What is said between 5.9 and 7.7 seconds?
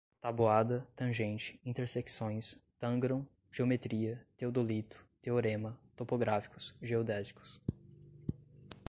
topográficos, geodésicos